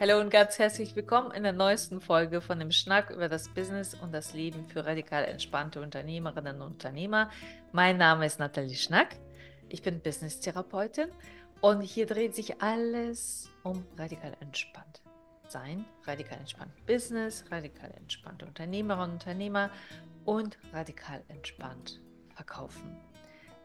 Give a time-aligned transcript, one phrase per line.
[0.00, 3.94] Hallo und ganz herzlich willkommen in der neuesten Folge von dem Schnack über das Business
[3.94, 7.30] und das Leben für radikal entspannte Unternehmerinnen und Unternehmer.
[7.72, 9.16] Mein Name ist Nathalie Schnack.
[9.68, 11.08] Ich bin Business-Therapeutin
[11.60, 15.02] und hier dreht sich alles um radikal entspannt
[15.48, 19.68] sein, radikal entspannt Business, radikal entspannte Unternehmerinnen und Unternehmer
[20.24, 22.00] und radikal entspannt
[22.36, 22.96] verkaufen.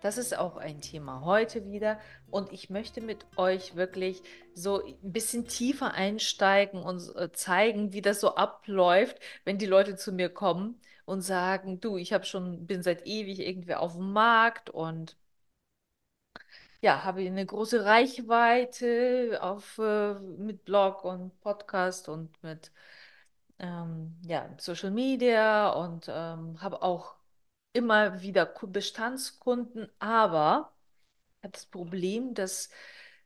[0.04, 2.00] Das ist auch ein Thema heute wieder.
[2.30, 4.22] Und ich möchte mit euch wirklich
[4.54, 9.96] so ein bisschen tiefer einsteigen und äh, zeigen, wie das so abläuft, wenn die Leute
[9.96, 14.12] zu mir kommen und sagen, du, ich habe schon, bin seit ewig irgendwie auf dem
[14.14, 15.16] Markt und
[16.82, 22.72] ja, habe eine große Reichweite auf, äh, mit Blog und Podcast und mit
[23.60, 27.16] ähm, ja, Social Media und ähm, habe auch
[27.74, 30.74] immer wieder Bestandskunden, aber
[31.44, 32.70] habe das Problem, dass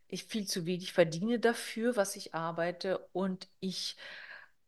[0.08, 3.98] ich viel zu wenig verdiene dafür, was ich arbeite und ich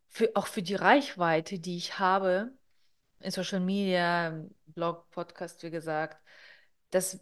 [0.10, 2.52] für, auch für die Reichweite, die ich habe,
[3.20, 6.22] in Social Media, Blog, Podcast, wie gesagt,
[6.92, 7.20] das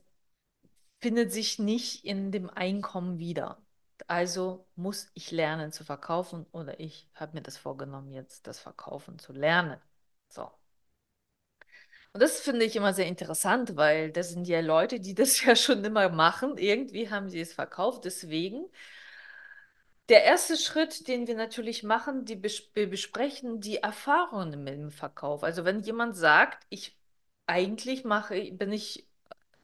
[0.99, 3.61] findet sich nicht in dem Einkommen wieder.
[4.07, 9.19] Also muss ich lernen zu verkaufen oder ich habe mir das vorgenommen, jetzt das Verkaufen
[9.19, 9.79] zu lernen.
[10.29, 10.51] So.
[12.13, 15.55] Und das finde ich immer sehr interessant, weil das sind ja Leute, die das ja
[15.55, 16.57] schon immer machen.
[16.57, 18.05] Irgendwie haben sie es verkauft.
[18.05, 18.65] Deswegen,
[20.09, 24.91] der erste Schritt, den wir natürlich machen, die bes wir besprechen die Erfahrungen mit dem
[24.91, 25.43] Verkauf.
[25.43, 26.97] Also wenn jemand sagt, ich
[27.45, 29.05] eigentlich mache, bin ich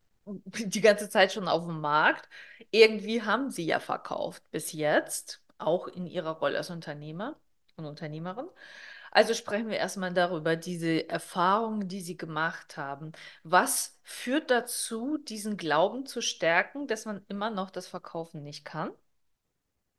[0.25, 2.30] die ganze Zeit schon auf dem Markt,
[2.72, 7.38] irgendwie haben sie ja verkauft bis jetzt, auch in ihrer Rolle als Unternehmer
[7.78, 8.47] und Unternehmerin.
[9.16, 13.12] Also sprechen wir erstmal darüber, diese Erfahrungen, die Sie gemacht haben.
[13.44, 18.91] Was führt dazu, diesen Glauben zu stärken, dass man immer noch das Verkaufen nicht kann?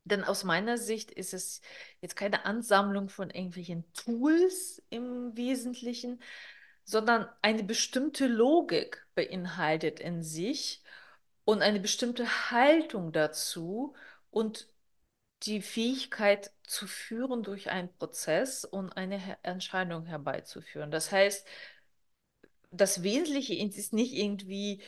[0.05, 1.61] Denn aus meiner Sicht ist es
[2.01, 6.21] jetzt keine Ansammlung von irgendwelchen Tools im Wesentlichen,
[6.85, 10.83] sondern eine bestimmte Logik beinhaltet in sich
[11.45, 13.95] und eine bestimmte Haltung dazu
[14.31, 14.69] und
[15.47, 20.91] die Fähigkeit zu führen durch einen Prozess und eine Entscheidung herbeizuführen.
[20.91, 21.47] Das heißt,
[22.71, 24.83] das Wesentliche ist nicht irgendwie,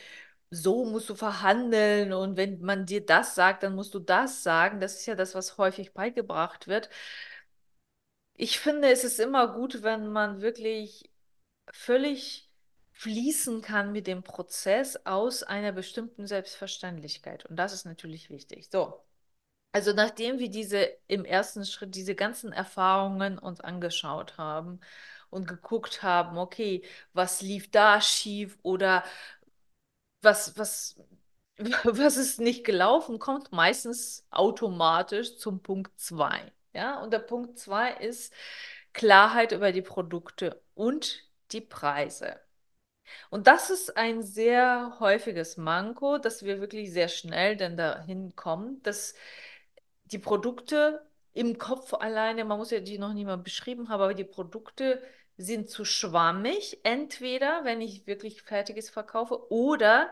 [0.49, 4.79] so musst du verhandeln und wenn man dir das sagt, dann musst du das sagen.
[4.79, 6.89] Das ist ja das, was häufig beigebracht wird.
[8.35, 11.11] Ich finde, es ist immer gut, wenn man wirklich
[11.71, 12.49] völlig
[12.93, 17.45] fließen kann mit dem Prozess aus einer bestimmten Selbstverständlichkeit.
[17.45, 18.69] Und das ist natürlich wichtig.
[18.71, 19.06] So,
[19.71, 24.79] also nachdem wir diese im ersten Schritt diese ganzen Erfahrungen uns angeschaut haben
[25.29, 26.83] und geguckt haben, okay,
[27.13, 29.03] was lief da schief oder
[30.21, 30.95] was, was,
[31.83, 36.51] was ist nicht gelaufen, kommt meistens automatisch zum Punkt 2.
[36.73, 38.33] Ja, und der Punkt 2 ist
[38.93, 42.39] Klarheit über die Produkte und die Preise.
[43.29, 48.81] Und das ist ein sehr häufiges Manko, dass wir wirklich sehr schnell dann dahin kommen,
[48.83, 49.15] dass
[50.11, 54.13] die Produkte im Kopf alleine, man muss ja die noch nie mal beschrieben haben, aber
[54.13, 55.01] die Produkte
[55.37, 56.79] sind zu schwammig.
[56.83, 60.11] Entweder, wenn ich wirklich Fertiges verkaufe, oder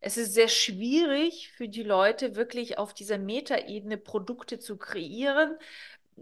[0.00, 5.56] es ist sehr schwierig für die Leute, wirklich auf dieser Metaebene Produkte zu kreieren,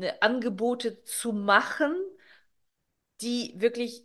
[0.01, 1.95] äh, Angebote zu machen,
[3.21, 4.05] die wirklich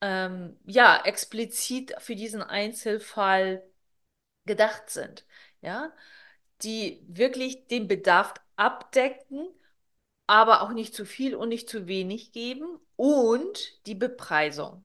[0.00, 3.62] ähm, ja, explizit für diesen Einzelfall
[4.46, 5.26] gedacht sind.
[5.62, 5.92] Ja,
[6.62, 9.48] die wirklich den Bedarf abdecken,
[10.26, 14.82] aber auch nicht zu viel und nicht zu wenig geben und die Bepreisung.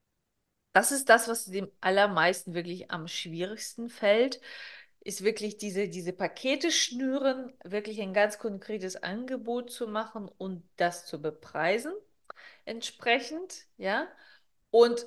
[0.73, 4.39] Das ist das, was dem allermeisten wirklich am schwierigsten fällt,
[5.01, 11.05] ist wirklich diese, diese Pakete schnüren, wirklich ein ganz konkretes Angebot zu machen und das
[11.05, 11.93] zu bepreisen
[12.65, 14.07] entsprechend, ja.
[14.71, 15.05] Und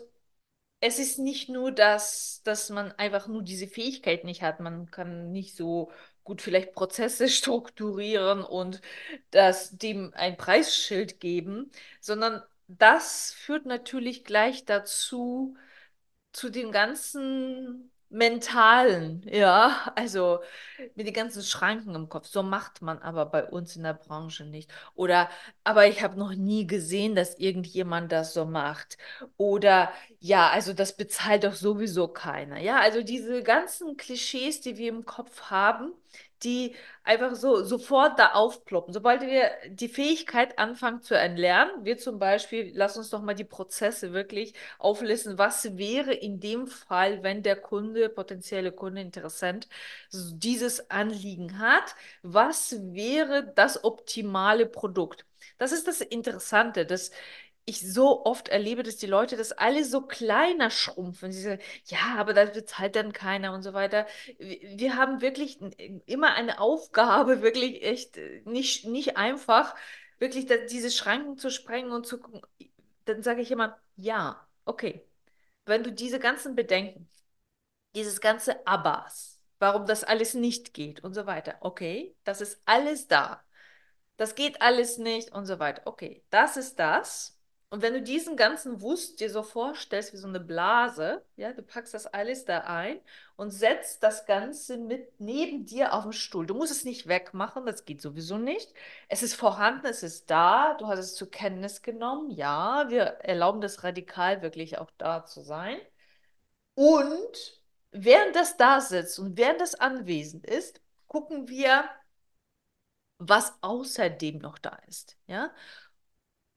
[0.81, 4.60] es ist nicht nur das, dass man einfach nur diese Fähigkeit nicht hat.
[4.60, 5.90] Man kann nicht so
[6.25, 8.81] gut vielleicht Prozesse strukturieren und
[9.31, 15.56] das dem ein Preisschild geben, sondern das führt natürlich gleich dazu,
[16.32, 20.40] zu den ganzen mentalen, ja, also
[20.94, 22.26] mit den ganzen Schranken im Kopf.
[22.26, 24.70] So macht man aber bei uns in der Branche nicht.
[24.94, 25.28] Oder,
[25.64, 28.96] aber ich habe noch nie gesehen, dass irgendjemand das so macht.
[29.37, 32.58] Oder, ja, also das bezahlt doch sowieso keiner.
[32.61, 35.93] Ja, also diese ganzen Klischees, die wir im Kopf haben,
[36.44, 38.93] die einfach so sofort da aufploppen.
[38.94, 43.44] Sobald wir die Fähigkeit anfangen zu erlernen, wir zum Beispiel, lass uns doch mal die
[43.44, 49.69] Prozesse wirklich auflisten, was wäre in dem Fall, wenn der Kunde, potenzielle Kunde, Interessent,
[50.12, 55.26] dieses Anliegen hat, was wäre das optimale Produkt?
[55.58, 57.11] Das ist das Interessante, dass
[57.66, 61.32] ich so oft erlebe, dass die Leute das alle so kleiner schrumpfen.
[61.32, 64.06] Sie sagen, ja, aber da bezahlt dann keiner und so weiter.
[64.38, 65.58] Wir haben wirklich
[66.06, 69.75] immer eine Aufgabe, wirklich echt äh, nicht, nicht einfach,
[70.19, 72.43] wirklich diese Schranken zu sprengen und zu gucken.
[73.06, 75.06] Dann sage ich immer, ja, okay.
[75.67, 77.08] Wenn du diese ganzen Bedenken,
[77.94, 83.08] dieses ganze Abbas, warum das alles nicht geht und so weiter, okay, das ist alles
[83.08, 83.43] da.
[84.17, 85.82] Das geht alles nicht und so weiter.
[85.87, 87.33] Okay, das ist das
[87.75, 91.61] und wenn du diesen ganzen Wust dir so vorstellst wie so eine Blase, ja, du
[91.61, 93.00] packst das alles da ein
[93.35, 96.47] und setzt das Ganze mit neben dir auf den Stuhl.
[96.47, 98.73] Du musst es nicht wegmachen, das geht sowieso nicht.
[99.09, 102.31] Es ist vorhanden, es ist da, du hast es zur Kenntnis genommen.
[102.31, 105.77] Ja, wir erlauben das radikal wirklich auch da zu sein.
[106.77, 107.61] Und
[107.91, 111.88] während das da sitzt und während das anwesend ist, gucken wir,
[113.19, 115.17] was außerdem noch da ist.
[115.27, 115.53] Ja?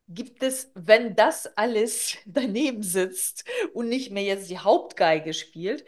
[0.08, 5.86] Gibt es, wenn das alles daneben sitzt und nicht mehr jetzt die Hauptgeige spielt,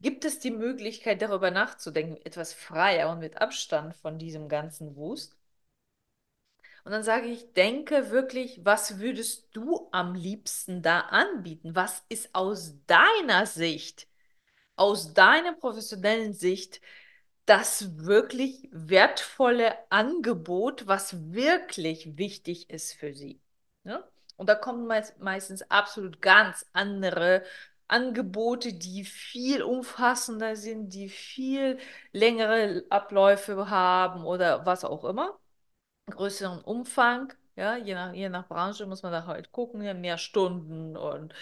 [0.00, 5.36] gibt es die Möglichkeit, darüber nachzudenken, etwas freier und mit Abstand von diesem ganzen Wust.
[6.84, 11.74] Und dann sage ich, denke wirklich, was würdest du am liebsten da anbieten?
[11.74, 14.08] Was ist aus deiner Sicht,
[14.76, 16.80] aus deiner professionellen Sicht
[17.48, 23.40] das wirklich wertvolle Angebot, was wirklich wichtig ist für sie.
[23.84, 24.04] Ne?
[24.36, 27.42] Und da kommen meist, meistens absolut ganz andere
[27.88, 31.78] Angebote, die viel umfassender sind, die viel
[32.12, 35.38] längere Abläufe haben oder was auch immer,
[36.10, 37.32] größeren Umfang.
[37.58, 41.34] Ja, je nach, je nach Branche muss man da halt gucken, ja, mehr Stunden und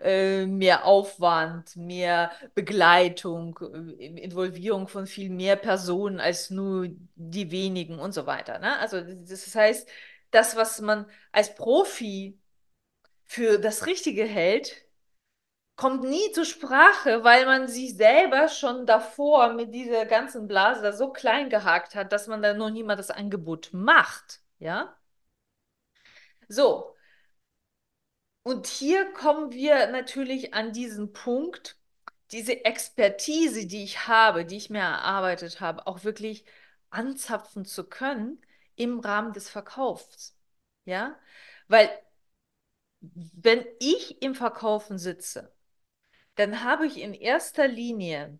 [0.00, 3.56] äh, mehr Aufwand, mehr Begleitung,
[4.00, 8.58] äh, Involvierung von viel mehr Personen als nur die wenigen und so weiter.
[8.58, 8.78] Ne?
[8.80, 9.88] Also das heißt,
[10.32, 12.36] das, was man als Profi
[13.26, 14.84] für das Richtige hält,
[15.76, 20.92] kommt nie zur Sprache, weil man sich selber schon davor mit dieser ganzen Blase da
[20.92, 24.40] so klein gehakt hat, dass man da noch niemand das Angebot macht.
[24.58, 24.96] Ja?
[26.50, 26.96] So.
[28.42, 31.78] Und hier kommen wir natürlich an diesen Punkt,
[32.32, 36.44] diese Expertise, die ich habe, die ich mir erarbeitet habe, auch wirklich
[36.90, 38.40] anzapfen zu können
[38.76, 40.36] im Rahmen des Verkaufs.
[40.84, 41.18] Ja,
[41.68, 41.90] weil
[43.00, 45.52] wenn ich im Verkaufen sitze,
[46.36, 48.38] dann habe ich in erster Linie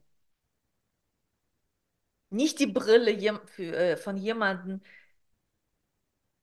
[2.31, 4.81] nicht die Brille äh, von jemandem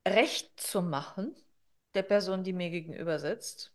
[0.07, 1.35] recht zu machen,
[1.97, 3.73] der Person, die mir gegenüber sitzt,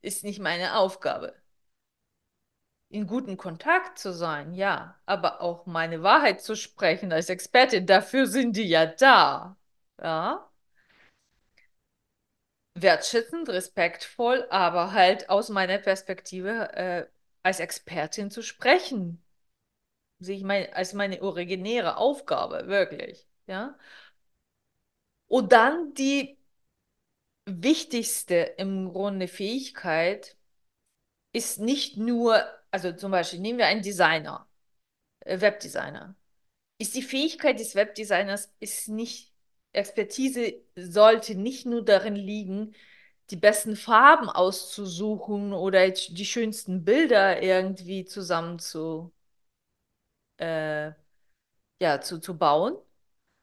[0.00, 1.34] ist nicht meine Aufgabe.
[2.88, 8.26] In guten Kontakt zu sein, ja, aber auch meine Wahrheit zu sprechen als Expertin, dafür
[8.26, 9.56] sind die ja da.
[10.00, 10.48] Ja.
[12.74, 17.06] Wertschätzend, respektvoll, aber halt aus meiner Perspektive äh,
[17.42, 19.22] als Expertin zu sprechen.
[20.18, 23.26] Sehe ich mein, als meine originäre Aufgabe, wirklich.
[23.46, 23.78] Ja.
[25.28, 26.38] Und dann die
[27.46, 30.36] wichtigste im Grunde Fähigkeit
[31.32, 34.48] ist nicht nur, also zum Beispiel nehmen wir einen Designer,
[35.20, 36.16] äh, Webdesigner.
[36.78, 39.32] Ist die Fähigkeit des Webdesigners ist nicht,
[39.72, 42.74] Expertise sollte nicht nur darin liegen,
[43.30, 49.12] die besten Farben auszusuchen oder die schönsten Bilder irgendwie zusammen zu,
[50.38, 50.92] äh,
[51.80, 52.76] ja, zu, zu bauen,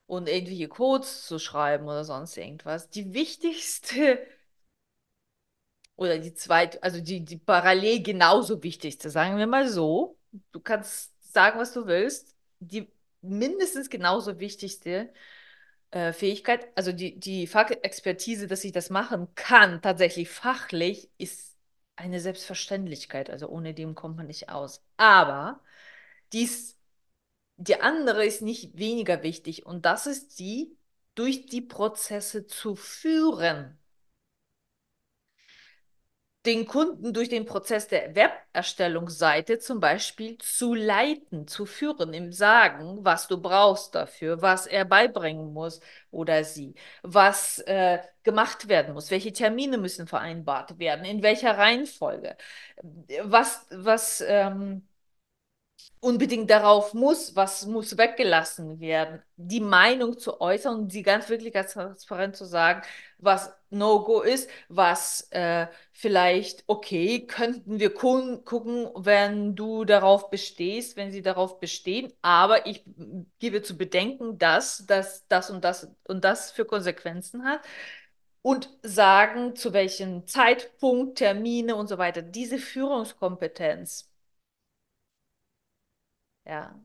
[0.08, 2.90] und irgendwelche Codes zu schreiben oder sonst irgendwas.
[2.90, 4.20] Die wichtigste
[5.96, 10.18] oder die zweite, also die, die parallel genauso wichtigste, sagen wir mal so,
[10.52, 12.92] du kannst sagen, was du willst, die
[13.22, 15.14] mindestens genauso wichtigste
[15.92, 21.56] äh, Fähigkeit, also die, die Fachexpertise, dass ich das machen kann, tatsächlich fachlich, ist
[21.96, 23.30] eine Selbstverständlichkeit.
[23.30, 24.84] Also ohne dem kommt man nicht aus.
[24.98, 25.62] Aber
[26.34, 26.78] dies
[27.64, 30.78] die andere ist nicht weniger wichtig und das ist die,
[31.16, 33.80] durch die Prozesse zu führen.
[36.46, 42.98] Den Kunden durch den Prozess der Weberstellungsseite zum Beispiel zu leiten, zu führen, im Sagen,
[43.06, 45.80] was du brauchst dafür, was er beibringen muss
[46.12, 52.36] oder sie, was äh, gemacht werden muss, welche Termine müssen vereinbart werden, in welcher Reihenfolge,
[53.24, 54.86] was, was ähm,
[56.00, 61.54] unbedingt darauf muss, was muss weggelassen werden, die Meinung zu äußern und die ganz wirklich
[61.54, 62.82] ganz transparent zu sagen,
[63.20, 71.12] was No-Go ist, was äh, vielleicht, okay, könnten wir gucken, wenn du darauf bestehst, wenn
[71.12, 72.84] sie darauf bestehen, aber ich
[73.40, 77.62] gebe zu bedenken, dass das, das und das und das für Konsequenzen hat.
[78.42, 82.22] Und sagen, zu welchem Zeitpunkt, Termine und so weiter.
[82.22, 84.13] Diese Führungskompetenz
[86.46, 86.80] ja,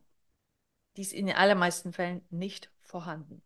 [0.97, 3.43] die ist in den allermeisten Fällen nicht vorhanden.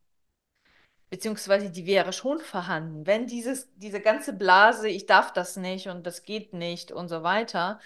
[1.11, 3.07] Beziehungsweise die wäre schon vorhanden.
[3.07, 7.23] Wenn dieses, diese ganze Blase, ich darf das nicht und das geht nicht und so
[7.23, 7.81] weiter,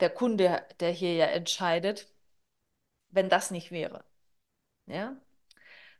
[0.00, 2.08] der Kunde, der hier ja entscheidet,
[3.08, 4.04] wenn das nicht wäre.
[4.86, 5.16] Ja?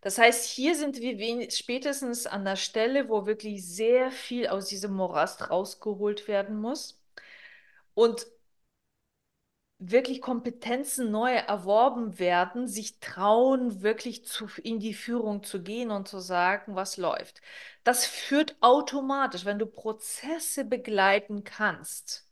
[0.02, 4.92] Das heißt, hier sind wir spätestens an der Stelle, wo wirklich sehr viel aus diesem
[4.92, 7.00] Morast rausgeholt werden muss.
[7.94, 8.26] Und
[9.78, 16.08] wirklich Kompetenzen neu erworben werden, sich trauen, wirklich zu, in die Führung zu gehen und
[16.08, 17.42] zu sagen, was läuft.
[17.84, 22.26] Das führt automatisch, wenn du Prozesse begleiten kannst,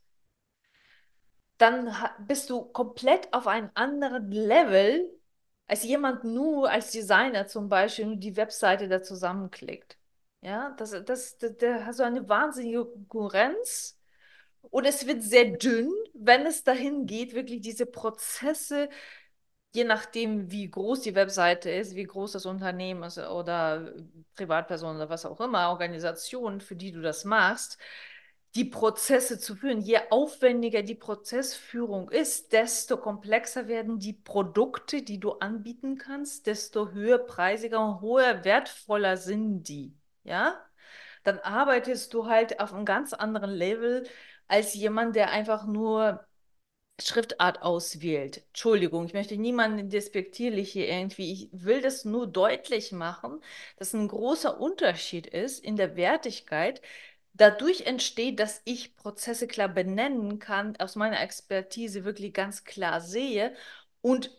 [1.57, 5.09] dann bist du komplett auf einem anderen Level,
[5.67, 9.97] als jemand nur als Designer zum Beispiel nur die Webseite da zusammenklickt.
[10.41, 13.97] Ja, das, das, da hast du eine wahnsinnige Konkurrenz
[14.71, 18.89] und es wird sehr dünn, wenn es dahin geht, wirklich diese Prozesse,
[19.73, 23.93] je nachdem, wie groß die Webseite ist, wie groß das Unternehmen ist oder
[24.35, 27.77] Privatperson oder was auch immer, Organisation, für die du das machst,
[28.55, 29.81] die Prozesse zu führen.
[29.81, 36.91] Je aufwendiger die Prozessführung ist, desto komplexer werden die Produkte, die du anbieten kannst, desto
[36.91, 39.93] höherpreisiger und höher wertvoller sind die.
[40.23, 40.55] Ja?
[41.23, 44.07] Dann arbeitest du halt auf einem ganz anderen Level
[44.47, 46.25] als jemand, der einfach nur
[47.01, 48.45] Schriftart auswählt.
[48.47, 51.31] Entschuldigung, ich möchte niemanden despektierlich hier irgendwie.
[51.33, 53.41] Ich will das nur deutlich machen,
[53.77, 56.81] dass ein großer Unterschied ist in der Wertigkeit.
[57.33, 63.53] Dadurch entsteht, dass ich Prozesse klar benennen kann, aus meiner Expertise wirklich ganz klar sehe
[64.01, 64.31] und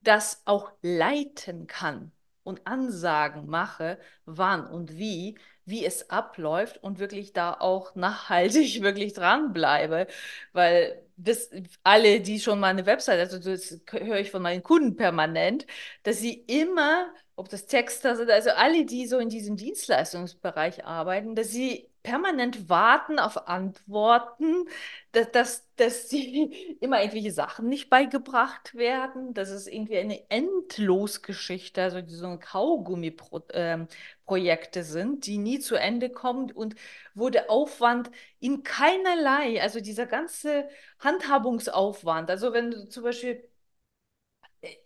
[0.00, 7.32] das auch leiten kann und Ansagen mache, wann und wie, wie es abläuft und wirklich
[7.32, 10.06] da auch nachhaltig wirklich dranbleibe.
[10.52, 11.50] Weil das,
[11.82, 15.66] alle, die schon mal eine Website, also das höre ich von meinen Kunden permanent,
[16.04, 21.34] dass sie immer, ob das Texter sind, also alle, die so in diesem Dienstleistungsbereich arbeiten,
[21.34, 24.66] dass sie permanent warten auf Antworten,
[25.12, 31.82] dass, dass, dass sie immer irgendwelche Sachen nicht beigebracht werden, dass es irgendwie eine Endlosgeschichte,
[31.82, 36.76] also so ein Kaugummi-Projekte ähm, sind, die nie zu Ende kommen und
[37.14, 38.10] wo der Aufwand
[38.40, 40.66] in keinerlei, also dieser ganze
[41.00, 43.46] Handhabungsaufwand, also wenn du zum Beispiel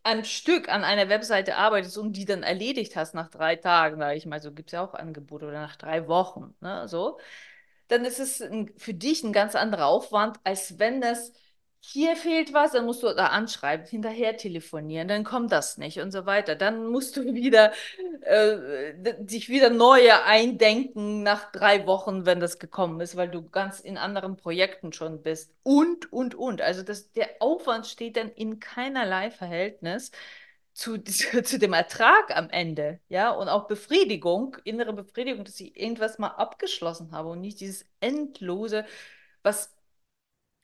[0.03, 4.17] ein Stück an einer Webseite arbeitest und die dann erledigt hast nach drei Tagen, sage
[4.17, 7.19] ich mal, so gibt es ja auch Angebote oder nach drei Wochen, ne, so,
[7.89, 11.33] dann ist es ein, für dich ein ganz anderer Aufwand, als wenn das
[11.85, 16.13] hier fehlt was, dann musst du da anschreiben, hinterher telefonieren, dann kommt das nicht und
[16.13, 16.55] so weiter.
[16.55, 17.73] Dann musst du wieder
[18.23, 23.81] äh, dich wieder neue eindenken nach drei Wochen, wenn das gekommen ist, weil du ganz
[23.81, 25.55] in anderen Projekten schon bist.
[25.65, 26.63] Und, und, und.
[26.63, 30.13] Also das, der Aufwand steht dann in keinerlei Verhältnis
[30.73, 36.19] zu, zu dem Ertrag am Ende, ja, und auch Befriedigung, innere Befriedigung, dass ich irgendwas
[36.19, 38.85] mal abgeschlossen habe und nicht dieses endlose,
[39.43, 39.75] was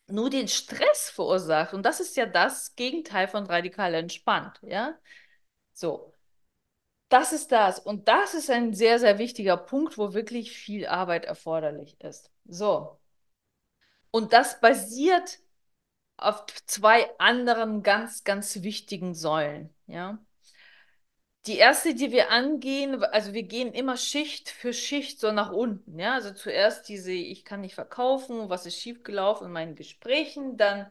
[0.08, 1.74] nur den Stress verursacht.
[1.74, 4.98] Und das ist ja das Gegenteil von radikal entspannt, ja.
[5.72, 6.12] So.
[7.08, 7.78] Das ist das.
[7.78, 12.30] Und das ist ein sehr, sehr wichtiger Punkt, wo wirklich viel Arbeit erforderlich ist.
[12.46, 12.98] So.
[14.10, 15.38] Und das basiert
[16.16, 20.18] auf zwei anderen ganz, ganz wichtigen Säulen, ja.
[21.46, 25.98] Die erste, die wir angehen, also wir gehen immer Schicht für Schicht so nach unten.
[25.98, 26.14] Ja?
[26.14, 30.90] Also zuerst diese, ich kann nicht verkaufen, was ist schiefgelaufen in meinen Gesprächen, dann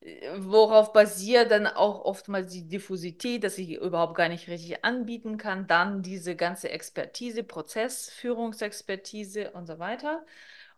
[0.00, 5.36] äh, worauf basiert dann auch oftmals die Diffusität, dass ich überhaupt gar nicht richtig anbieten
[5.38, 10.24] kann, dann diese ganze Expertise, Prozessführungsexpertise und so weiter.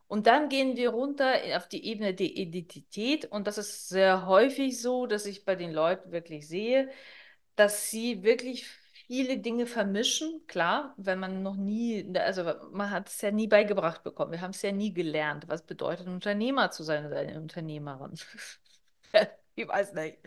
[0.09, 4.81] Und dann gehen wir runter auf die Ebene der Identität und das ist sehr häufig
[4.81, 6.91] so, dass ich bei den Leuten wirklich sehe,
[7.57, 8.67] dass sie wirklich
[9.07, 14.03] viele Dinge vermischen, klar, wenn man noch nie, also man hat es ja nie beigebracht
[14.03, 18.15] bekommen, wir haben es ja nie gelernt, was bedeutet, Unternehmer zu sein oder eine Unternehmerin.
[19.57, 20.19] ich weiß nicht.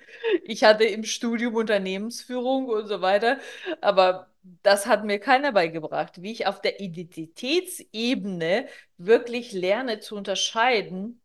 [0.44, 3.40] Ich hatte im Studium Unternehmensführung und so weiter,
[3.82, 4.32] aber
[4.64, 8.68] das hat mir keiner beigebracht, wie ich auf der Identitätsebene
[8.98, 11.22] wirklich lerne zu unterscheiden,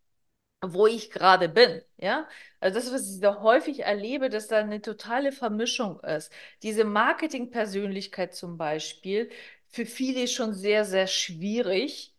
[0.63, 1.83] wo ich gerade bin.
[1.97, 2.29] Ja,
[2.61, 6.33] also das, was ich da häufig erlebe, dass da eine totale Vermischung ist.
[6.63, 9.31] Diese Marketingpersönlichkeit zum Beispiel,
[9.69, 12.15] für viele schon sehr, sehr schwierig,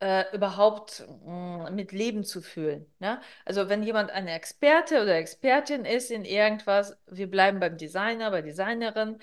[0.00, 2.86] äh, überhaupt mm, mit Leben zu fühlen.
[2.98, 3.20] Ne?
[3.44, 8.42] Also wenn jemand eine Experte oder Expertin ist in irgendwas, wir bleiben beim Designer, bei
[8.42, 9.18] Designerin,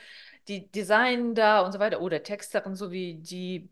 [0.47, 3.69] die designen da und so weiter, oder Texterin, so wie die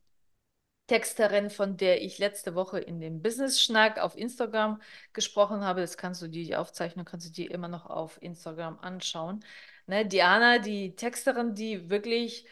[0.92, 4.82] Texterin, von der ich letzte Woche in dem Business-Schnack auf Instagram
[5.14, 5.80] gesprochen habe.
[5.80, 9.40] Das kannst du, die Aufzeichnung kannst du dir immer noch auf Instagram anschauen.
[9.88, 12.46] Ne, Diana, die Texterin, die wirklich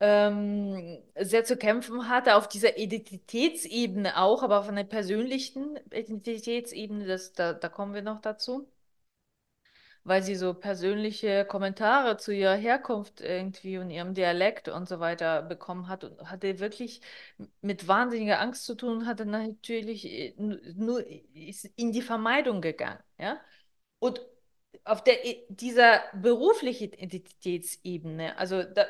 [0.00, 7.32] ähm, sehr zu kämpfen hatte, auf dieser Identitätsebene auch, aber auf einer persönlichen Identitätsebene, das,
[7.32, 8.68] da, da kommen wir noch dazu
[10.08, 15.42] weil sie so persönliche Kommentare zu ihrer Herkunft irgendwie und ihrem Dialekt und so weiter
[15.42, 17.00] bekommen hat und hatte wirklich
[17.60, 21.04] mit wahnsinniger Angst zu tun, hatte natürlich äh, nur
[21.76, 23.40] in die Vermeidung gegangen, ja.
[23.98, 24.20] Und
[24.84, 25.16] auf der
[25.48, 28.86] dieser beruflichen Identitätsebene, also da,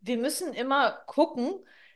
[0.00, 1.54] wir müssen immer gucken,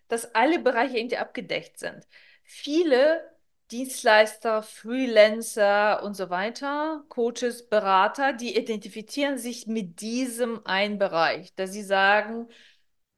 [0.09, 2.07] dass alle Bereiche irgendwie abgedeckt sind.
[2.45, 3.23] Viele
[3.71, 11.73] Dienstleister, Freelancer und so weiter, Coaches, Berater, die identifizieren sich mit diesem einen Bereich, dass
[11.73, 12.49] sie sagen,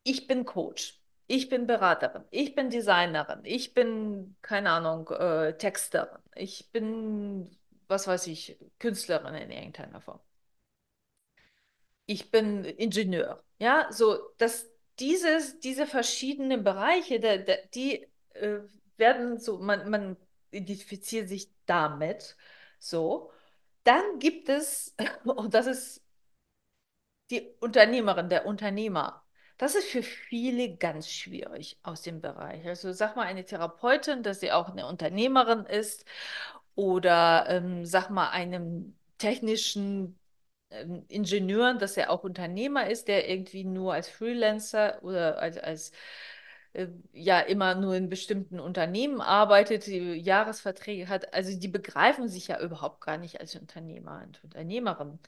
[0.04, 6.20] ich bin Coach, ich bin Beraterin, ich bin Designerin, ich bin, keine Ahnung, äh, Texterin,
[6.34, 7.56] ich bin,
[7.88, 10.20] was weiß ich, Künstlerin in irgendeiner Form.
[12.06, 13.42] Ich bin Ingenieur.
[13.60, 18.60] Ja, so, dass dieses, diese verschiedenen Bereiche, der, der, die äh,
[18.96, 20.16] werden so, man, man
[20.50, 22.36] identifiziert sich damit.
[22.78, 23.32] So.
[23.84, 26.02] Dann gibt es, und das ist
[27.30, 29.24] die Unternehmerin, der Unternehmer.
[29.58, 32.66] Das ist für viele ganz schwierig aus dem Bereich.
[32.66, 36.04] Also sag mal eine Therapeutin, dass sie auch eine Unternehmerin ist
[36.74, 40.18] oder ähm, sag mal einem technischen
[40.70, 45.92] ähm, Ingenieur, dass er auch Unternehmer ist, der irgendwie nur als Freelancer oder als, als
[47.12, 51.34] ja immer nur in bestimmten Unternehmen arbeitet, Jahresverträge hat.
[51.34, 55.18] Also die begreifen sich ja überhaupt gar nicht als Unternehmer und Unternehmerin.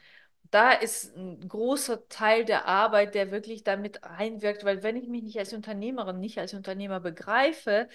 [0.50, 5.22] Da ist ein großer Teil der Arbeit, der wirklich damit einwirkt, weil wenn ich mich
[5.22, 7.88] nicht als Unternehmerin, nicht als Unternehmer begreife,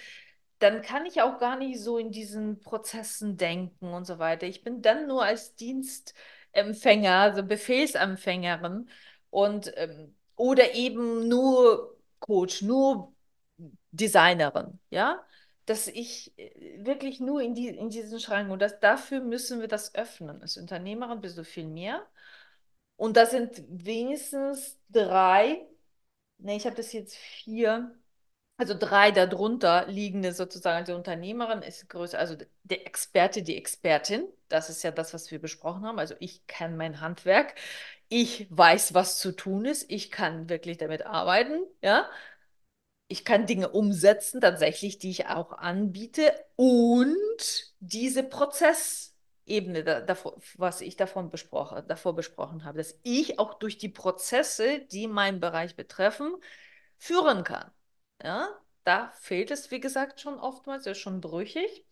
[0.58, 4.46] dann kann ich auch gar nicht so in diesen Prozessen denken und so weiter.
[4.46, 8.88] Ich bin dann nur als Dienstempfänger, also Befehlsempfängerin
[9.30, 13.14] und ähm, oder eben nur Coach, nur
[13.92, 15.22] Designerin, ja,
[15.66, 19.68] dass ich äh, wirklich nur in, die, in diesen Schrank und das, dafür müssen wir
[19.68, 20.40] das öffnen.
[20.42, 22.06] Als Unternehmerin bist du viel mehr.
[22.96, 25.66] Und das sind wenigstens drei,
[26.38, 27.94] ne, ich habe das jetzt vier,
[28.58, 30.84] also drei darunter liegende sozusagen.
[30.86, 34.26] Die Unternehmerin ist größer, also der Experte, die Expertin.
[34.48, 35.98] Das ist ja das, was wir besprochen haben.
[35.98, 37.54] Also ich kann mein Handwerk.
[38.08, 39.90] Ich weiß, was zu tun ist.
[39.90, 41.62] Ich kann wirklich damit arbeiten.
[41.82, 42.08] Ja,
[43.08, 47.16] ich kann Dinge umsetzen, tatsächlich, die ich auch anbiete und
[47.80, 53.88] diese Prozessebene, davor, was ich davon besprochen, davor besprochen habe, dass ich auch durch die
[53.88, 56.34] Prozesse, die meinen Bereich betreffen,
[56.98, 57.70] führen kann.
[58.22, 58.48] Ja,
[58.84, 61.86] da fehlt es, wie gesagt, schon oftmals, ist schon brüchig.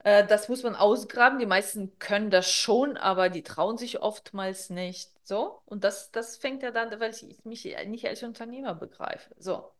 [0.00, 1.38] Äh, das muss man ausgraben.
[1.38, 5.10] Die meisten können das schon, aber die trauen sich oftmals nicht.
[5.26, 9.34] So, und das, das fängt ja dann, weil ich mich nicht als Unternehmer begreife.
[9.38, 9.73] So.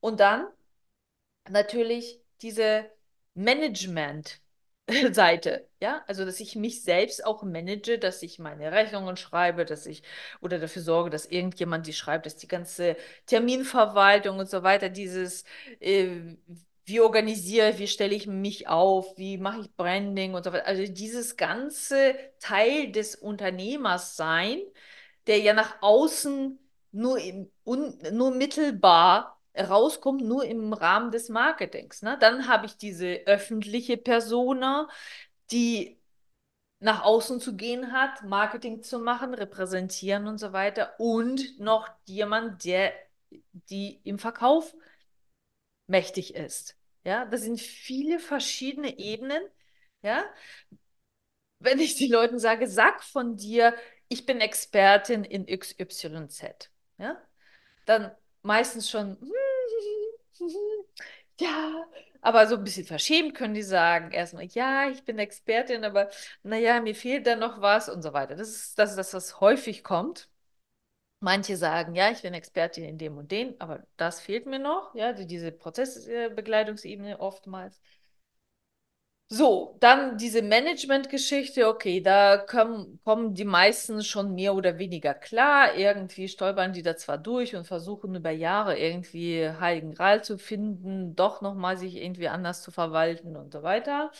[0.00, 0.48] Und dann
[1.48, 2.86] natürlich diese
[3.34, 9.86] Management-Seite, ja, also dass ich mich selbst auch manage, dass ich meine Rechnungen schreibe, dass
[9.86, 10.02] ich
[10.40, 15.44] oder dafür sorge, dass irgendjemand die schreibt, dass die ganze Terminverwaltung und so weiter, dieses
[15.80, 16.36] äh,
[16.84, 20.66] wie organisiere, wie stelle ich mich auf, wie mache ich Branding und so weiter.
[20.66, 24.60] Also dieses ganze Teil des Unternehmers sein,
[25.26, 26.58] der ja nach außen
[26.92, 32.02] nur, im, un, nur mittelbar rauskommt, nur im Rahmen des Marketings.
[32.02, 32.16] Ne?
[32.20, 34.88] Dann habe ich diese öffentliche Persona,
[35.50, 35.98] die
[36.80, 40.94] nach außen zu gehen hat, Marketing zu machen, repräsentieren und so weiter.
[40.98, 42.92] Und noch jemand, der
[43.70, 44.74] die im Verkauf
[45.86, 46.76] mächtig ist.
[47.04, 49.42] Ja, das sind viele verschiedene Ebenen.
[50.02, 50.24] Ja,
[51.58, 53.74] wenn ich den Leuten sage, sag von dir,
[54.08, 56.70] ich bin Expertin in XYZ.
[56.98, 57.20] Ja,
[57.84, 59.32] dann meistens schon, hm,
[61.40, 61.84] ja,
[62.20, 66.10] aber so ein bisschen verschämt können die sagen erstmal, ja, ich bin Expertin, aber
[66.42, 68.36] naja, mir fehlt da noch was und so weiter.
[68.36, 70.28] Das ist das, ist das häufig kommt.
[71.20, 74.94] Manche sagen, ja, ich bin Expertin in dem und dem, aber das fehlt mir noch,
[74.94, 77.80] ja, diese Prozessbegleitungsebene oftmals.
[79.30, 85.74] So, dann diese Management-Geschichte, okay, da kommen, kommen die meisten schon mehr oder weniger klar.
[85.74, 91.14] Irgendwie stolpern die da zwar durch und versuchen über Jahre irgendwie Heiligen Gral zu finden,
[91.14, 94.10] doch nochmal sich irgendwie anders zu verwalten und so weiter.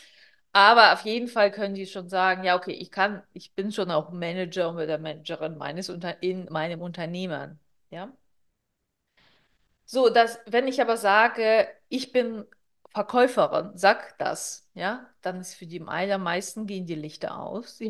[0.53, 3.91] Aber auf jeden Fall können die schon sagen, ja, okay, ich kann, ich bin schon
[3.91, 7.59] auch Manager oder Managerin meines Unter in meinem Unternehmen.
[7.91, 8.13] Ja.
[9.87, 12.45] So, dass, wenn ich aber sage, ich bin
[12.93, 17.81] Verkäuferin, sag das, ja, dann ist für die allermeisten gehen die Lichter aus.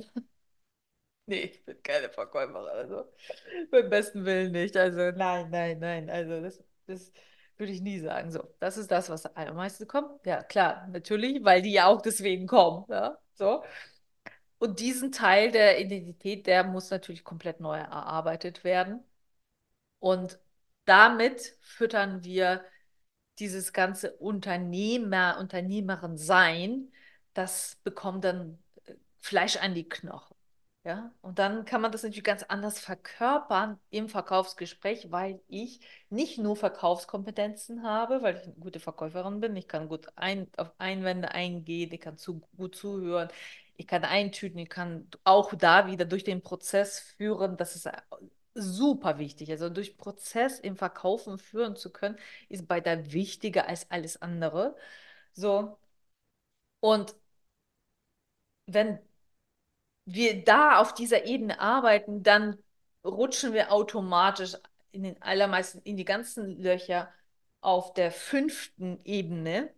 [1.26, 3.12] nee, ich bin keine Verkäuferin, also
[3.70, 4.76] beim besten Willen nicht.
[4.76, 7.12] Also nein, nein, nein, also das, das
[7.56, 8.30] würde ich nie sagen.
[8.30, 10.24] So, das ist das, was am meisten kommt.
[10.26, 13.64] Ja, klar, natürlich, weil die ja auch deswegen kommen, ja, so.
[14.58, 19.04] Und diesen Teil der Identität, der muss natürlich komplett neu erarbeitet werden.
[20.00, 20.38] Und
[20.84, 22.64] damit füttern wir
[23.40, 26.92] dieses ganze Unternehmer, Unternehmerin sein,
[27.34, 30.36] das bekommt dann äh, Fleisch an die Knochen.
[30.84, 36.38] Ja, und dann kann man das natürlich ganz anders verkörpern im Verkaufsgespräch, weil ich nicht
[36.38, 39.54] nur Verkaufskompetenzen habe, weil ich eine gute Verkäuferin bin.
[39.56, 43.28] Ich kann gut ein, auf Einwände eingehen, ich kann zu, gut zuhören,
[43.76, 47.56] ich kann eintüten, ich kann auch da wieder durch den Prozess führen.
[47.58, 47.86] Das ist
[48.58, 49.50] super wichtig.
[49.50, 52.18] Also durch Prozess im Verkaufen führen zu können,
[52.48, 54.76] ist bei der wichtiger als alles andere.
[55.32, 55.78] So.
[56.80, 57.14] Und
[58.66, 58.98] wenn
[60.04, 62.58] wir da auf dieser Ebene arbeiten, dann
[63.04, 64.54] rutschen wir automatisch
[64.90, 67.12] in den allermeisten, in die ganzen Löcher
[67.60, 69.72] auf der fünften Ebene,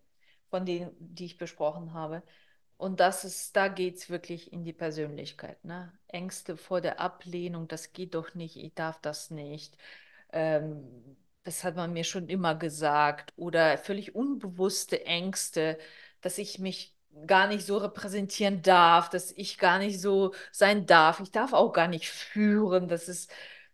[0.51, 2.23] von denen, die ich besprochen habe.
[2.81, 5.63] Und das ist, da geht es wirklich in die Persönlichkeit.
[5.67, 5.93] Ne?
[6.09, 9.77] Ängste vor der Ablehnung, das geht doch nicht, ich darf das nicht.
[10.33, 13.35] Ähm, das hat man mir schon immer gesagt.
[13.37, 15.79] Oder völlig unbewusste Ängste,
[16.23, 21.21] dass ich mich gar nicht so repräsentieren darf, dass ich gar nicht so sein darf.
[21.21, 22.89] Ich darf auch gar nicht führen.
[22.89, 23.31] Das ist,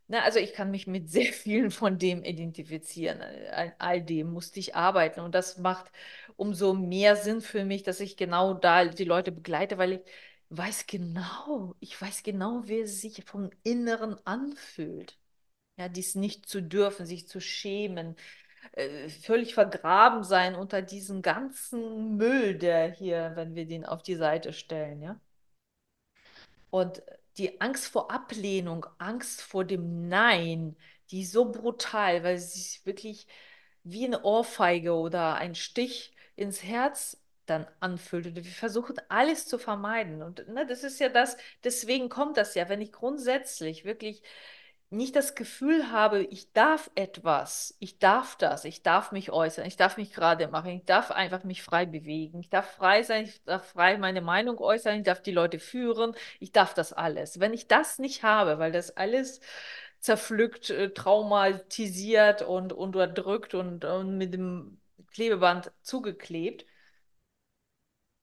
[0.09, 3.21] ne, also ich kann mich mit sehr vielen von dem identifizieren.
[3.53, 5.21] All, all dem musste ich arbeiten.
[5.21, 5.93] Und das macht
[6.37, 10.01] umso mehr Sinn für mich, dass ich genau da die Leute begleite, weil ich
[10.51, 15.19] weiß genau, ich weiß genau, wie es sich vom Inneren anfühlt.
[15.79, 18.17] Ja, dies nicht zu dürfen, sich zu schämen,
[18.73, 24.17] äh, völlig vergraben sein unter diesem ganzen Müll, der hier, wenn wir den auf die
[24.17, 25.21] Seite stellen, ja.
[26.71, 27.03] Und
[27.39, 30.77] die Angst vor Ablehnung, Angst vor dem Nein,
[31.11, 33.27] die ist so brutal, weil sie sich wirklich
[33.85, 38.27] wie eine Ohrfeige oder ein Stich ins Herz dann anfühlt.
[38.27, 40.23] Und wir versuchen alles zu vermeiden.
[40.23, 44.23] Und ne, das ist ja das, deswegen kommt das ja, wenn ich grundsätzlich wirklich
[44.91, 49.77] nicht das Gefühl habe, ich darf etwas, ich darf das, ich darf mich äußern, ich
[49.77, 53.43] darf mich gerade machen, ich darf einfach mich frei bewegen, ich darf frei sein, ich
[53.45, 57.41] darf frei meine Meinung äußern, ich darf die Leute führen, ich darf das alles.
[57.41, 59.41] Wenn ich das nicht habe, weil das alles
[60.01, 64.81] zerpflückt, äh, traumatisiert und unterdrückt und, und mit dem
[65.17, 66.67] Klebeband zugeklebt,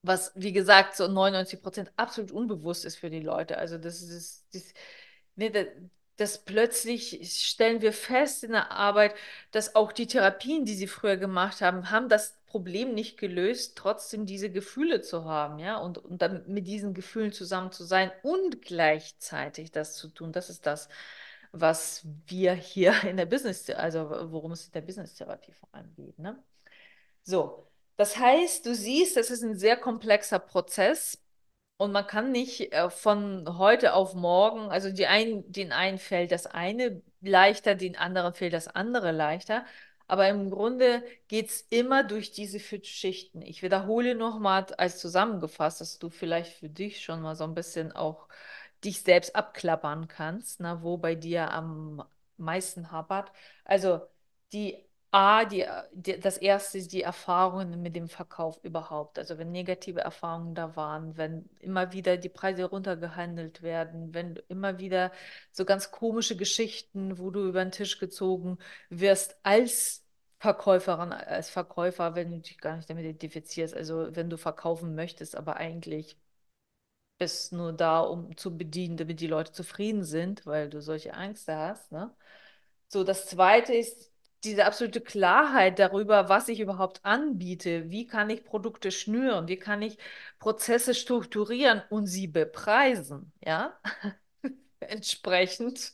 [0.03, 3.57] was wie gesagt so 99 Prozent absolut unbewusst ist für die Leute.
[3.57, 4.73] Also das ist, das,
[5.35, 5.65] nee, das,
[6.17, 9.15] das plötzlich stellen wir fest in der Arbeit,
[9.51, 14.27] dass auch die Therapien, die sie früher gemacht haben, haben das Problem nicht gelöst, trotzdem
[14.27, 18.61] diese Gefühle zu haben, ja, und, und dann mit diesen Gefühlen zusammen zu sein und
[18.61, 20.31] gleichzeitig das zu tun.
[20.31, 20.89] Das ist das,
[21.51, 26.19] was wir hier in der Business, also worum es in der Business-Therapie vor allem geht,
[26.19, 26.37] ne?
[27.23, 31.21] So, das heißt, du siehst, das ist ein sehr komplexer Prozess
[31.77, 36.31] und man kann nicht äh, von heute auf morgen, also die einen, den einen fällt
[36.31, 39.65] das eine leichter, den anderen fällt das andere leichter.
[40.07, 43.41] Aber im Grunde geht es immer durch diese fünf Schichten.
[43.41, 47.91] Ich wiederhole nochmal als zusammengefasst, dass du vielleicht für dich schon mal so ein bisschen
[47.93, 48.27] auch
[48.83, 52.03] dich selbst abklappern kannst, na, wo bei dir am
[52.37, 53.31] meisten hapert.
[53.65, 54.01] Also
[54.51, 59.19] die A, die, die, das erste ist die Erfahrungen mit dem Verkauf überhaupt.
[59.19, 64.79] Also wenn negative Erfahrungen da waren, wenn immer wieder die Preise runtergehandelt werden, wenn immer
[64.79, 65.11] wieder
[65.51, 68.57] so ganz komische Geschichten, wo du über den Tisch gezogen
[68.89, 70.03] wirst als
[70.39, 73.75] Verkäuferin, als Verkäufer, wenn du dich gar nicht damit identifizierst.
[73.75, 76.17] Also wenn du verkaufen möchtest, aber eigentlich
[77.19, 81.55] bist nur da, um zu bedienen, damit die Leute zufrieden sind, weil du solche Ängste
[81.55, 81.91] hast.
[81.91, 82.15] Ne?
[82.87, 84.12] So, das zweite ist
[84.43, 89.81] diese absolute Klarheit darüber, was ich überhaupt anbiete, wie kann ich Produkte schnüren, wie kann
[89.81, 89.97] ich
[90.39, 93.79] Prozesse strukturieren und sie bepreisen, ja,
[94.81, 95.93] entsprechend.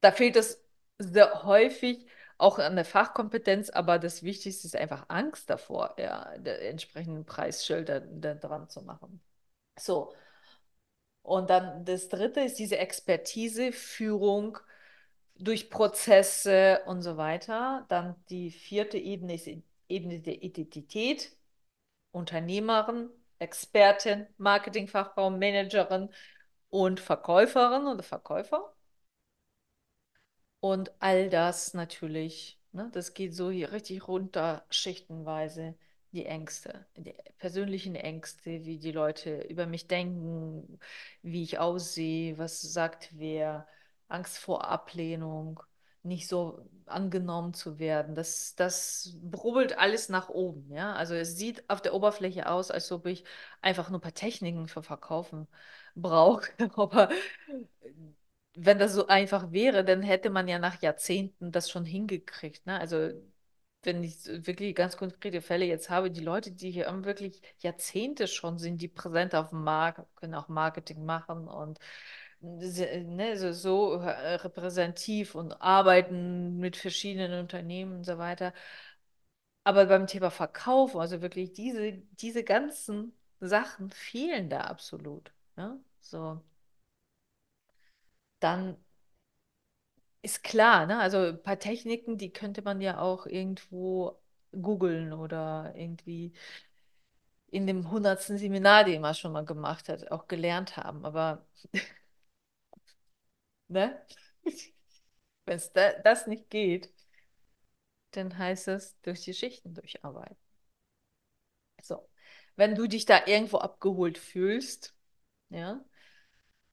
[0.00, 0.62] Da fehlt es
[0.98, 2.06] sehr häufig
[2.38, 8.00] auch an der Fachkompetenz, aber das Wichtigste ist einfach Angst davor, ja, der entsprechenden Preisschilder
[8.00, 9.20] dran zu machen.
[9.78, 10.14] So.
[11.22, 14.58] Und dann das dritte ist diese Expertise, Führung
[15.36, 17.86] durch Prozesse und so weiter.
[17.88, 19.48] Dann die vierte Ebene ist
[19.88, 21.36] Ebene der Identität,
[22.12, 26.10] Unternehmerin, Expertin, Marketingfachfrau, Managerin
[26.70, 28.74] und Verkäuferin oder Verkäufer.
[30.60, 35.74] Und all das natürlich, ne, das geht so hier richtig runter, schichtenweise,
[36.12, 40.78] die Ängste, die persönlichen Ängste, wie die Leute über mich denken,
[41.22, 43.66] wie ich aussehe, was sagt wer,
[44.08, 45.60] Angst vor Ablehnung,
[46.02, 48.14] nicht so angenommen zu werden.
[48.14, 50.72] Das, das brubbelt alles nach oben.
[50.72, 50.94] Ja?
[50.94, 53.24] Also es sieht auf der Oberfläche aus, als ob ich
[53.60, 55.46] einfach nur ein paar Techniken für Verkaufen
[55.94, 56.50] brauche.
[56.76, 57.08] Aber
[58.54, 62.66] wenn das so einfach wäre, dann hätte man ja nach Jahrzehnten das schon hingekriegt.
[62.66, 62.78] Ne?
[62.78, 63.10] Also
[63.84, 68.58] wenn ich wirklich ganz konkrete Fälle jetzt habe, die Leute, die hier wirklich Jahrzehnte schon
[68.58, 71.78] sind, die präsent auf dem Markt, können auch Marketing machen und
[72.42, 78.52] ne, so, so äh, repräsentativ und arbeiten mit verschiedenen Unternehmen und so weiter.
[79.64, 85.32] Aber beim Thema Verkauf, also wirklich diese, diese ganzen Sachen fehlen da absolut.
[85.56, 85.80] Ne?
[86.00, 86.40] So.
[88.40, 88.76] Dann
[90.22, 90.98] ist klar, ne?
[91.00, 94.18] Also ein paar Techniken, die könnte man ja auch irgendwo
[94.52, 96.32] googeln oder irgendwie
[97.52, 101.04] in dem hundertsten Seminar, den man schon mal gemacht hat, auch gelernt haben.
[101.04, 101.46] Aber
[103.72, 104.00] ne?
[105.46, 106.92] Wenn es da, das nicht geht,
[108.12, 110.36] dann heißt es durch die Schichten durcharbeiten.
[111.82, 112.08] So,
[112.56, 114.94] wenn du dich da irgendwo abgeholt fühlst,
[115.50, 115.84] ja,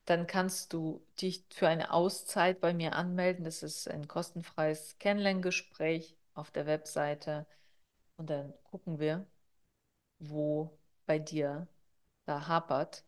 [0.06, 3.46] dann kannst du dich für eine Auszeit bei mir anmelden.
[3.46, 7.48] Das ist ein kostenfreies Kennenlerngespräch auf der Webseite.
[8.18, 9.28] Und dann gucken wir,
[10.20, 11.68] wo bei dir
[12.26, 13.06] da hapert.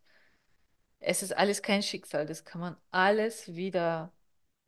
[1.02, 2.26] Es ist alles kein Schicksal.
[2.26, 4.14] Das kann man alles wieder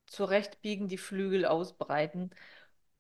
[0.08, 2.32] zurechtbiegen, die Flügel ausbreiten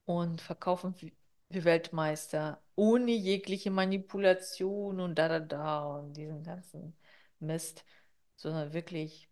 [0.05, 1.13] und verkaufen wie
[1.49, 6.95] Weltmeister ohne jegliche Manipulation und da da da und diesen ganzen
[7.39, 7.85] Mist
[8.35, 9.29] sondern wirklich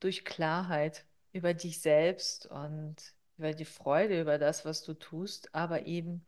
[0.00, 2.96] durch Klarheit über dich selbst und
[3.36, 6.26] über die Freude über das, was du tust, aber eben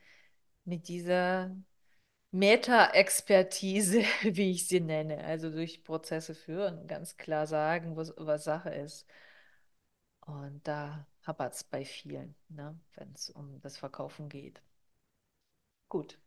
[0.64, 1.56] mit dieser
[2.32, 8.70] Meta-Expertise, wie ich sie nenne, also durch Prozesse führen, ganz klar sagen, was, was Sache
[8.70, 9.06] ist.
[10.24, 14.62] Und da hapert es bei vielen, ne, wenn es um das Verkaufen geht.
[15.90, 16.18] Gut.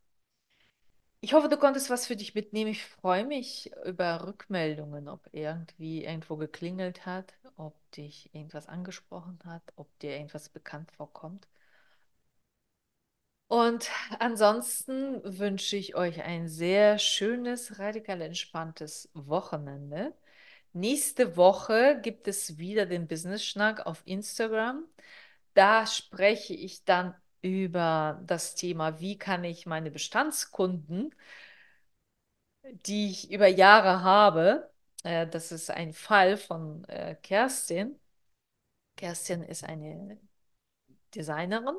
[1.21, 2.69] Ich hoffe, du konntest was für dich mitnehmen.
[2.69, 9.63] Ich freue mich über Rückmeldungen, ob irgendwie irgendwo geklingelt hat, ob dich irgendwas angesprochen hat,
[9.75, 11.47] ob dir irgendwas bekannt vorkommt.
[13.53, 20.15] Und ansonsten wünsche ich euch ein sehr schönes, radikal entspanntes Wochenende.
[20.73, 24.85] Nächste Woche gibt es wieder den Business Schnack auf Instagram.
[25.53, 27.13] Da spreche ich dann
[27.43, 31.13] über das Thema, wie kann ich meine Bestandskunden,
[32.85, 34.71] die ich über Jahre habe,
[35.03, 37.99] äh, das ist ein Fall von äh, Kerstin.
[38.95, 40.19] Kerstin ist eine
[41.15, 41.75] Designerin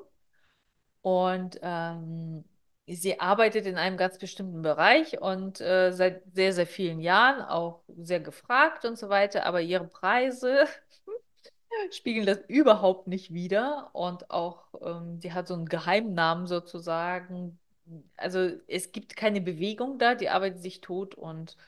[1.05, 2.45] und ähm,
[2.87, 7.83] sie arbeitet in einem ganz bestimmten Bereich und äh, seit sehr, sehr vielen Jahren auch
[7.89, 10.65] sehr gefragt und so weiter, aber ihre Preise
[11.91, 13.91] spiegeln das überhaupt nicht wider.
[13.93, 17.59] Und auch, ähm, die hat so einen Geheimnamen sozusagen.
[18.17, 21.59] Also es gibt keine Bewegung da, die arbeitet sich tot und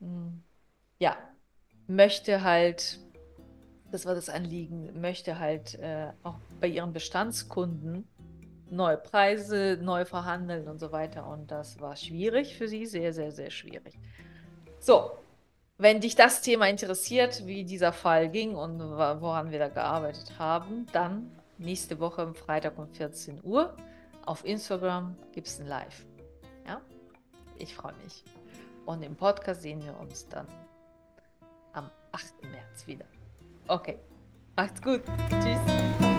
[0.00, 0.42] mh, hm,
[0.98, 1.18] ja,
[1.88, 3.00] möchte halt,
[3.92, 8.08] das war das Anliegen, möchte halt äh, auch bei ihren Bestandskunden
[8.70, 11.26] neue Preise, neu verhandeln und so weiter.
[11.26, 13.98] Und das war schwierig für sie, sehr, sehr, sehr schwierig.
[14.78, 15.10] So,
[15.78, 20.86] wenn dich das Thema interessiert, wie dieser Fall ging und woran wir da gearbeitet haben,
[20.92, 23.74] dann nächste Woche am Freitag um 14 Uhr
[24.26, 26.04] auf Instagram gibt es ein Live.
[26.66, 26.80] Ja?
[27.58, 28.24] Ich freue mich.
[28.84, 30.46] Und im Podcast sehen wir uns dann
[31.72, 32.42] am 8.
[32.50, 33.06] März wieder.
[33.68, 33.98] Okay.
[34.56, 35.02] Macht's gut.
[35.28, 36.15] Tschüss.